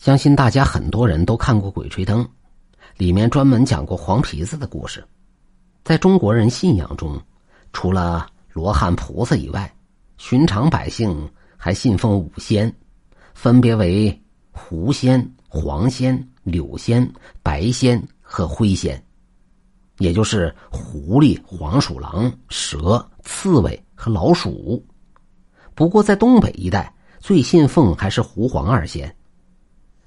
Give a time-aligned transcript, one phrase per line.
[0.00, 2.24] 相信大家很多人都看过《鬼吹灯》，
[2.96, 5.04] 里面专门讲过黄皮子的故事。
[5.84, 7.20] 在中国人信仰中，
[7.74, 9.70] 除了罗汉菩萨以外，
[10.16, 12.74] 寻常百姓还信奉五仙，
[13.34, 14.18] 分别为
[14.52, 17.06] 狐仙、黄仙、柳仙、
[17.42, 19.04] 白仙和灰仙，
[19.98, 24.82] 也就是狐狸、黄鼠狼、蛇、刺猬和老鼠。
[25.74, 29.14] 不过，在东北一带，最信奉还是狐黄二仙。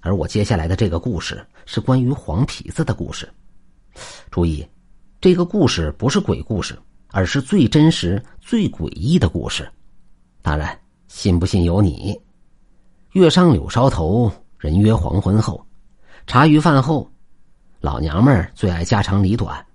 [0.03, 3.27] 而我接下来的这个故事是关于黄皮子的故事。
[4.29, 4.67] 注意，
[5.21, 6.77] 这个故事不是鬼故事，
[7.07, 9.65] 而是最真实、最诡异的故事。
[10.41, 10.77] 当然，
[11.07, 12.19] 信不信由你。
[13.13, 15.65] 月上柳梢头，人约黄昏后。
[16.27, 17.09] 茶余饭后，
[17.79, 19.65] 老娘们最爱家长里短，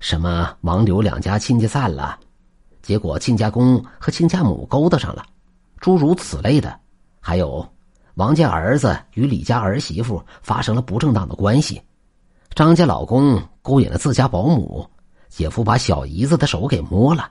[0.00, 2.20] 什么王刘两家亲戚散了，
[2.82, 5.24] 结果亲家公和亲家母勾搭上了，
[5.80, 6.78] 诸如此类的，
[7.20, 7.66] 还有。
[8.18, 11.80] 王家儿子与李家儿媳妇发生了不正当的关系，
[12.52, 14.84] 张家老公勾引了自家保姆，
[15.28, 17.30] 姐夫把小姨子的手给摸了，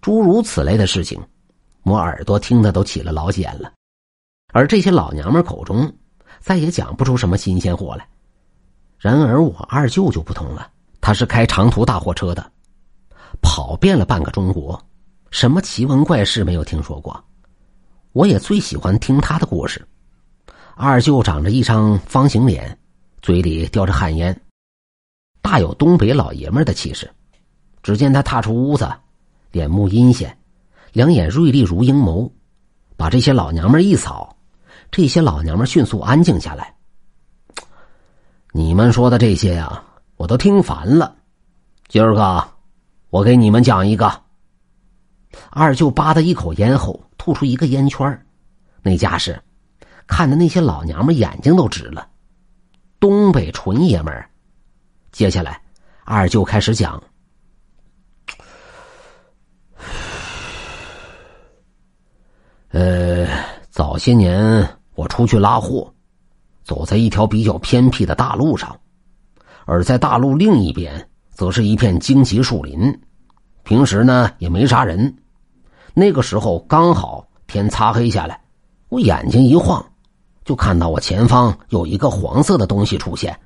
[0.00, 1.20] 诸如此类的事情，
[1.82, 3.70] 摸耳朵听的都起了老茧了。
[4.54, 5.92] 而这些老娘们口中，
[6.40, 8.08] 再也讲不出什么新鲜货来。
[8.96, 10.70] 然而我二舅就不同了，
[11.02, 12.50] 他是开长途大货车的，
[13.42, 14.82] 跑遍了半个中国，
[15.30, 17.22] 什么奇闻怪事没有听说过。
[18.12, 19.86] 我也最喜欢听他的故事。
[20.80, 22.78] 二舅长着一张方形脸，
[23.20, 24.40] 嘴里叼着旱烟，
[25.42, 27.10] 大有东北老爷们的气势。
[27.82, 28.88] 只见他踏出屋子，
[29.50, 30.38] 脸目阴险，
[30.92, 32.30] 两眼锐利如鹰眸，
[32.96, 34.36] 把这些老娘们一扫，
[34.88, 36.72] 这些老娘们迅速安静下来。
[38.52, 39.82] 你们说的这些呀，
[40.16, 41.16] 我都听烦了。
[41.88, 42.48] 今儿个，
[43.10, 44.22] 我给你们讲一个。
[45.50, 48.24] 二舅扒的一口烟后，吐出一个烟圈
[48.80, 49.42] 那架势。
[50.08, 52.08] 看的那些老娘们眼睛都直了，
[52.98, 54.28] 东北纯爷们儿。
[55.12, 55.62] 接下来，
[56.04, 57.00] 二舅开始讲。
[62.70, 63.26] 呃，
[63.70, 65.92] 早些年我出去拉货，
[66.64, 68.76] 走在一条比较偏僻的大路上，
[69.66, 73.00] 而在大路另一边，则是一片荆棘树林。
[73.62, 75.14] 平时呢也没啥人。
[75.94, 78.40] 那个时候刚好天擦黑下来，
[78.88, 79.84] 我眼睛一晃。
[80.48, 83.38] 就看到我前方有一个黄色的东西出现，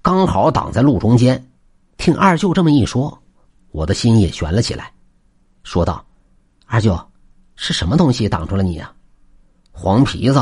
[0.00, 1.50] 刚好挡在路中间。
[1.98, 3.22] 听二舅这么一说，
[3.72, 4.90] 我的心也悬了起来，
[5.64, 6.02] 说道
[6.64, 6.98] ：“二舅，
[7.56, 8.90] 是什么东西挡住了你呀？”
[9.70, 10.40] 黄皮子，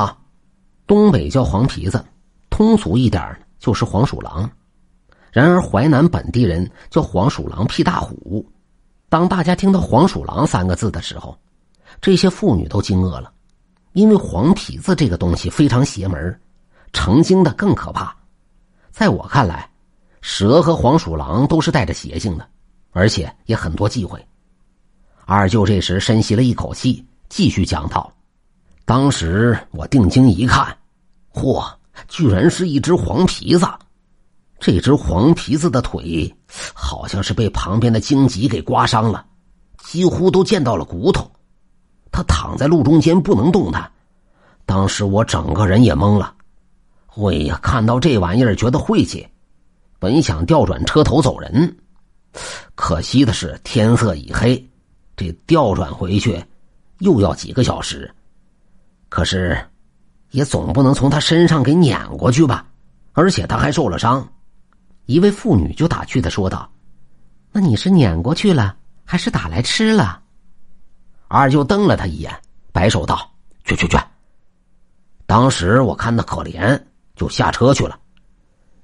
[0.86, 2.04] 东北叫黄皮子，
[2.48, 4.48] 通俗一点就是黄鼠狼。
[5.32, 8.48] 然而淮南本地人叫黄鼠狼屁大虎。
[9.08, 11.36] 当大家听到“黄鼠狼”三个字的时候，
[12.00, 13.33] 这些妇女都惊愕了。
[13.94, 16.41] 因为黄皮子这个东西非常邪门，
[16.93, 18.15] 成精的更可怕。
[18.91, 19.71] 在我看来，
[20.21, 22.47] 蛇和黄鼠狼都是带着邪性的，
[22.91, 24.22] 而且也很多忌讳。
[25.25, 28.12] 二舅这时深吸了一口气，继续讲道
[28.84, 30.76] ：“当时我定睛一看，
[31.32, 31.65] 嚯，
[32.09, 33.65] 居然是一只黄皮子！
[34.59, 36.34] 这只黄皮子的腿
[36.75, 39.25] 好像是被旁边的荆棘给刮伤了，
[39.78, 41.31] 几乎都见到了骨头。”
[42.14, 43.91] 他躺在路中间不能动弹，
[44.64, 46.32] 当时我整个人也懵了。
[47.16, 49.26] 喂呀，看到这玩意儿觉得晦气，
[49.98, 51.76] 本想调转车头走人，
[52.76, 54.64] 可惜的是天色已黑，
[55.16, 56.41] 这调转回去
[57.00, 58.08] 又要几个小时。
[59.08, 59.58] 可是，
[60.31, 62.64] 也总不能从他身上给撵过去吧？
[63.12, 64.25] 而且他还受了伤。
[65.06, 66.70] 一位妇女就打趣的说道
[67.50, 70.20] ：“那你是撵过去了，还是打来吃了？”
[71.28, 72.32] 二舅瞪了他一眼，
[72.72, 73.30] 摆手道
[73.64, 73.98] ：“去去去！”
[75.26, 76.80] 当时我看他可怜，
[77.16, 77.98] 就下车去了。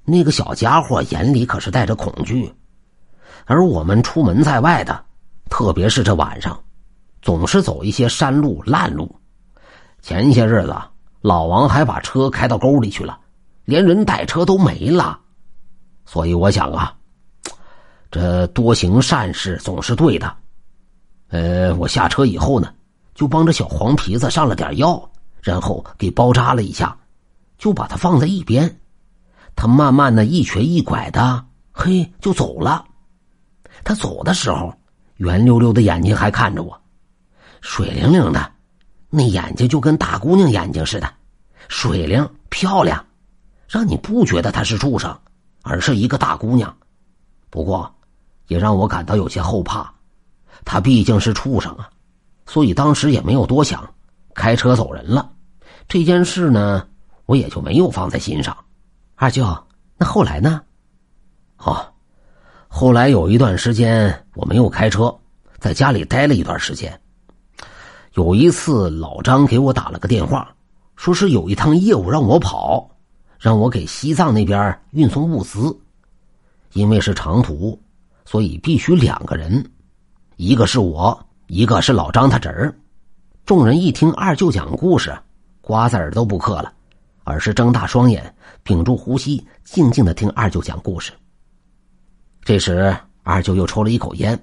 [0.04, 2.52] 那个小家伙眼里可是带着恐惧，
[3.44, 5.04] 而我们出门在外的，
[5.48, 6.58] 特别是这晚上，
[7.22, 9.14] 总是走一些山路烂路。
[10.02, 10.74] 前些日子，
[11.20, 13.20] 老王还把车开到沟里去了，
[13.66, 15.20] 连人带车都没了。
[16.06, 16.96] 所以我想啊，
[18.10, 20.34] 这多行善事总是对的。
[21.30, 22.72] 呃，我下车以后呢，
[23.14, 25.10] 就帮着小黄皮子上了点药，
[25.40, 26.96] 然后给包扎了一下，
[27.56, 28.80] 就把他放在一边。
[29.54, 32.84] 他慢慢的一瘸一拐的，嘿，就走了。
[33.84, 34.74] 他走的时候，
[35.16, 36.80] 圆溜溜的眼睛还看着我，
[37.60, 38.52] 水灵灵的，
[39.08, 41.08] 那眼睛就跟大姑娘眼睛似的，
[41.68, 43.04] 水灵漂亮，
[43.68, 45.16] 让你不觉得她是畜生，
[45.62, 46.74] 而是一个大姑娘。
[47.50, 47.94] 不过，
[48.48, 49.92] 也让我感到有些后怕。
[50.64, 51.90] 他毕竟是畜生啊，
[52.46, 53.88] 所以当时也没有多想，
[54.34, 55.30] 开车走人了。
[55.88, 56.86] 这件事呢，
[57.26, 58.56] 我也就没有放在心上。
[59.16, 59.44] 二舅，
[59.96, 60.62] 那后来呢？
[61.58, 61.86] 哦，
[62.68, 65.14] 后来有一段时间我没有开车，
[65.58, 67.00] 在家里待了一段时间。
[68.14, 70.54] 有一次，老张给我打了个电话，
[70.96, 72.90] 说是有一趟业务让我跑，
[73.38, 75.76] 让我给西藏那边运送物资。
[76.72, 77.80] 因为是长途，
[78.24, 79.70] 所以必须两个人，
[80.42, 82.74] 一个是我，一个是老张他侄儿。
[83.44, 85.14] 众人一听二舅讲故事，
[85.60, 86.72] 瓜子儿都不嗑了，
[87.24, 91.12] 而是睁大双眼，屏住呼吸，静静的听二舅讲故事。
[92.42, 94.42] 这时，二舅又抽了一口烟。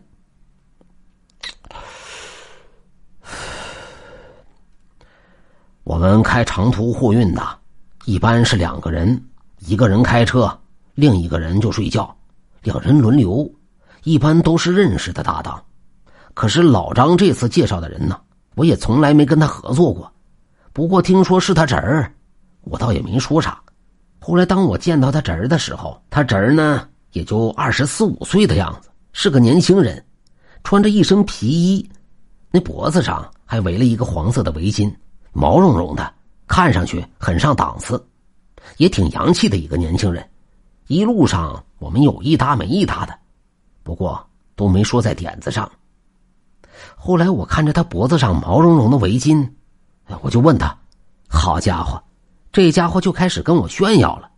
[5.83, 7.41] 我们开长途货运的，
[8.05, 9.19] 一般是两个人，
[9.61, 10.59] 一个人开车，
[10.93, 12.15] 另一个人就睡觉，
[12.61, 13.51] 两人轮流，
[14.03, 15.59] 一般都是认识的搭档。
[16.37, 18.21] 可是老张这次介绍的人呢，
[18.53, 20.13] 我也从来没跟他合作过。
[20.71, 22.13] 不过听说是他侄儿，
[22.61, 23.59] 我倒也没说啥。
[24.19, 30.05] 后来当我见到他侄儿的时候，他侄儿呢也就二十四五岁的样子，是个年轻人，
[30.63, 31.89] 穿着一身皮衣，
[32.51, 34.93] 那脖子上还围了一个黄色的围巾。
[35.33, 36.13] 毛茸茸的，
[36.45, 37.99] 看上去很上档次，
[38.77, 40.23] 也挺洋气的一个年轻人。
[40.85, 43.17] 一路上我们有一搭没一搭的，
[43.81, 44.23] 不过
[44.55, 45.67] 都没说在点子上。
[46.95, 49.47] 后来我看着他脖子上毛茸茸的围巾，
[50.21, 50.77] 我就问他
[51.27, 52.01] ：“好家伙，
[52.51, 54.29] 这家伙就开始跟我炫耀了，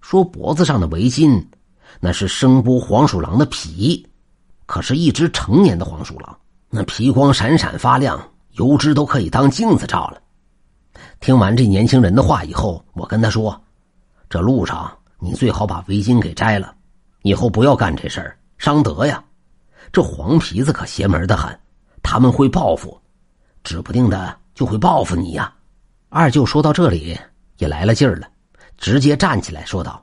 [0.00, 1.44] 说脖子上的围巾
[2.00, 4.06] 那是声波黄鼠狼的皮，
[4.66, 6.38] 可是，一只成年的黄鼠狼，
[6.70, 8.20] 那皮光闪闪发亮，
[8.52, 10.20] 油脂都可以当镜子照了。”
[11.20, 13.60] 听完这年轻人的话以后，我跟他说
[14.28, 16.74] ：“这路上你最好把围巾给摘了，
[17.22, 19.22] 以后不要干这事儿，伤德呀。
[19.92, 21.58] 这黄皮子可邪门的很，
[22.10, 22.98] 他们会报复，
[23.62, 25.52] 指不定的就会报复你呀。”
[26.08, 27.14] 二舅说到这里
[27.58, 28.26] 也来了劲儿了，
[28.78, 30.02] 直接站起来说道：“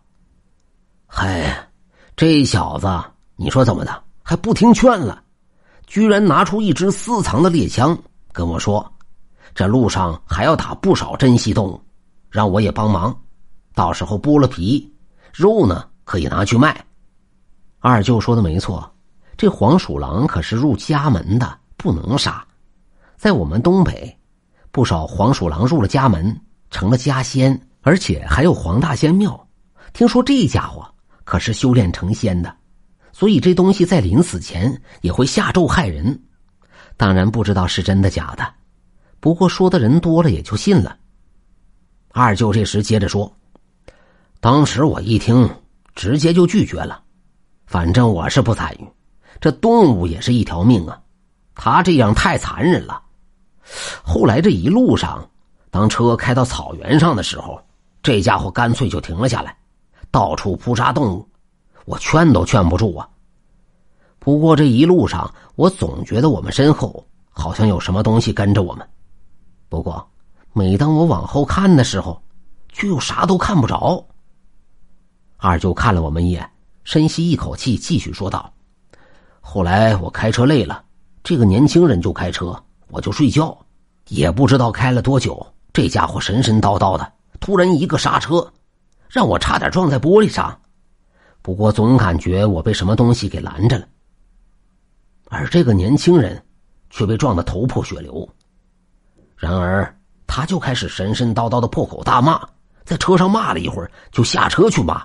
[1.10, 1.68] 嗨，
[2.16, 2.88] 这小子，
[3.36, 4.04] 你说怎么的？
[4.22, 5.24] 还不听劝了？
[5.88, 7.98] 居然拿出一支私藏的猎枪
[8.31, 8.86] 跟我说。”
[9.56, 11.81] 这路上还要打不少珍稀动物，
[12.30, 13.19] 让我也帮忙。
[13.74, 14.94] 到时候剥了皮，
[15.34, 16.86] 肉呢可以拿去卖。
[17.80, 18.88] 二舅说的没错，
[19.36, 22.44] 这黄鼠狼可是入家门的，不能杀。
[23.16, 24.18] 在我们东北，
[24.72, 26.36] 不少黄鼠狼入了家门，
[26.72, 29.48] 成了家仙，而且还有黄大仙庙。
[29.94, 30.84] 听说这家伙
[31.24, 32.52] 可是修炼成仙的，
[33.14, 36.20] 所以这东西在临死前也会下咒害人。
[36.98, 38.52] 当然不知道是真的假的。
[39.20, 40.98] 不过说的人多了，也就信了。
[42.10, 43.31] 二舅这时接着说
[44.42, 45.48] ：“当时我一听，
[45.94, 47.04] 直接就拒绝了。
[47.68, 48.88] 反正我是不参与，
[49.40, 51.00] 这动物也是一条命啊，
[51.56, 53.02] 他这样太残忍了。
[54.04, 55.28] 后来这一路上，
[55.72, 57.60] 当车开到草原上的时候，
[58.04, 59.57] 这家伙干脆就停了下来，
[60.12, 61.28] 到处扑杀动物，
[61.86, 63.10] 我劝都劝不住啊。
[64.19, 68.88] 不过这一路上，我总觉得我们身后好像有什么东西跟着我们。”
[69.68, 70.07] 不过，
[70.54, 72.22] 每当我往后看的时候，
[72.72, 74.06] 却又啥都看不着。
[75.38, 76.50] 二舅看了我们一眼，
[76.84, 78.52] 深吸一口气，继续说道
[79.42, 80.84] ：“后来我开车累了，
[81.25, 82.56] 这个年轻人就开车，
[82.89, 83.57] 我就睡觉，
[84.10, 85.44] 也不知道开了多久，
[85.74, 88.48] 这家伙神神叨叨的，突然一个刹车，
[89.10, 90.56] 让我差点撞在玻璃上。
[91.42, 93.88] 不过总感觉我被什么东西给拦着了，
[95.30, 96.40] 而这个年轻人
[96.92, 98.30] 却被撞得头破血流。”
[99.35, 102.40] 然而，他就开始神神叨叨的破口大骂，
[102.83, 105.04] 在车上骂了一会儿，就下车去骂。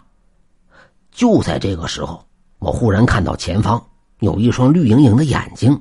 [1.11, 2.23] 就在这个时候，
[2.59, 3.83] 我忽然看到前方
[4.19, 5.81] 有一双绿莹莹的眼睛。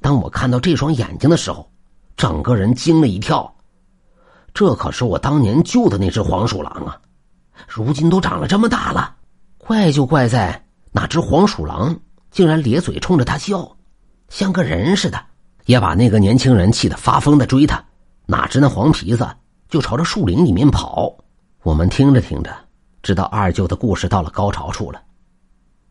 [0.00, 1.70] 当我看到这双眼睛的时候，
[2.16, 3.54] 整个人惊了一跳。
[4.54, 7.00] 这可是我当年救的那只黄鼠狼啊！
[7.66, 9.16] 如今都长了这么大了，
[9.58, 11.98] 怪就怪在那只黄鼠狼
[12.30, 13.76] 竟然咧嘴冲着他笑，
[14.28, 15.22] 像个人似的。
[15.66, 17.80] 也把那个年轻人气得发疯的追他，
[18.26, 19.24] 哪知那黄皮子
[19.68, 21.16] 就朝着树林里面跑。
[21.62, 22.52] 我们听着听着，
[23.00, 25.00] 知道二舅的故事到了高潮处了，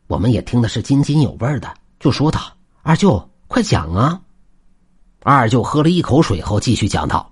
[0.07, 2.41] 我们也听的是津津有味的，就说道
[2.83, 4.22] ：“二舅，快讲啊！”
[5.24, 7.29] 二舅喝了一口水后，继续讲道：“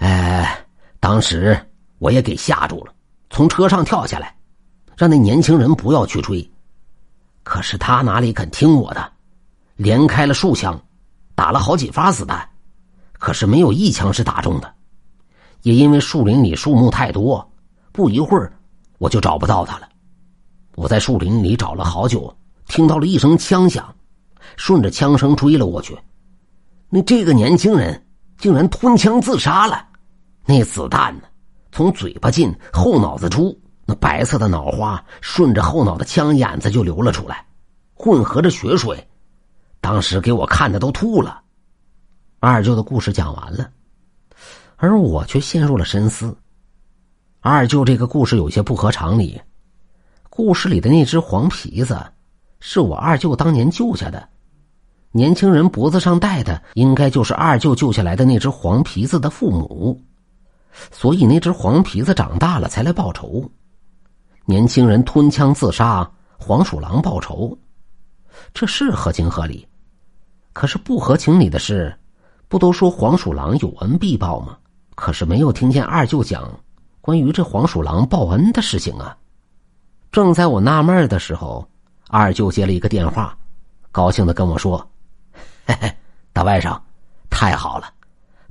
[0.00, 0.64] 哎，
[0.98, 1.60] 当时
[1.98, 2.94] 我也给吓住了，
[3.28, 4.34] 从车上跳下来，
[4.96, 6.50] 让那年轻人不要去追，
[7.42, 9.12] 可是他哪里肯听我的？”
[9.76, 10.80] 连开了数枪，
[11.34, 12.48] 打了好几发子弹，
[13.12, 14.74] 可是没有一枪是打中的。
[15.62, 17.46] 也因为树林里树木太多，
[17.92, 18.50] 不一会儿
[18.96, 19.88] 我就找不到他了。
[20.76, 22.34] 我在树林里找了好久，
[22.68, 23.94] 听到了一声枪响，
[24.60, 25.98] 顺着枪声追了过去。
[26.90, 29.86] 那这个年轻人竟然吞枪自杀了，
[30.44, 31.22] 那子弹呢
[31.72, 37.46] 从嘴巴进，后脑子出，那白色的脑花顺着后脑的枪眼子就流了出来，
[37.94, 39.08] 混合着血水，
[39.80, 41.40] 当时给我看的都吐了。
[42.38, 43.70] 二舅的故事讲完了，
[44.76, 46.36] 而我却陷入了深思。
[47.40, 49.40] 二舅这个故事有些不合常理，
[50.28, 51.98] 故事里的那只黄皮子，
[52.60, 54.28] 是我二舅当年救下的。
[55.12, 60.00] 年轻人脖子上戴的，应该就是二舅救下来的那只黄皮子的父母，
[60.92, 63.50] 所以那只黄皮子长大了才来报仇。
[64.44, 67.58] 年轻人吞枪自杀，黄鼠狼报仇，
[68.54, 69.66] 这是合情合理。
[70.52, 71.92] 可是不合情理的是，
[72.46, 74.56] 不都说黄鼠狼有恩必报吗？
[74.94, 76.48] 可是没有听见二舅讲
[77.00, 79.16] 关于这黄鼠狼报恩的事情啊。
[80.12, 81.66] 正在我纳闷的时候，
[82.08, 83.36] 二舅接了一个电话，
[83.90, 84.89] 高兴的跟我说。
[85.66, 85.96] 嘿嘿，
[86.32, 86.80] 大外甥，
[87.28, 87.92] 太好了！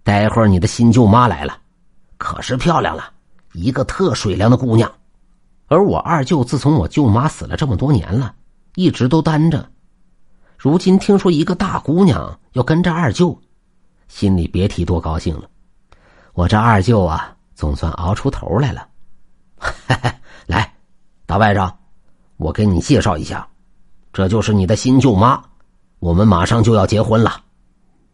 [0.04, 1.58] 待会儿你的新舅妈来了，
[2.18, 3.12] 可是漂亮了，
[3.54, 4.92] 一个特水灵的姑娘。
[5.68, 8.34] 而我二舅自从我舅妈死了这么多年了，
[8.76, 9.70] 一直都单着。
[10.58, 13.40] 如今听说一个大姑娘要跟着二舅，
[14.08, 15.48] 心里别提多高兴了。
[16.34, 18.88] 我这二舅啊，总算熬出头来了。
[19.60, 20.12] 嘿嘿，
[20.48, 20.74] 来，
[21.26, 21.72] 大外甥，
[22.38, 23.48] 我给你介绍一下，
[24.12, 25.40] 这就是你的新舅妈。
[26.00, 27.42] 我们马上就要结婚了。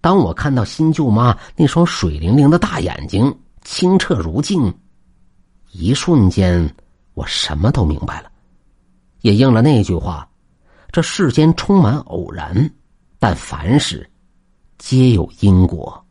[0.02, 4.72] 当我看到新舅妈那双水灵灵的大眼睛，清澈如镜，
[5.72, 6.76] 一瞬间，
[7.16, 8.30] 我什么都明白了，
[9.22, 10.28] 也应了那句话：
[10.92, 12.72] 这世间充满偶然，
[13.18, 14.08] 但凡事
[14.78, 16.05] 皆有因果。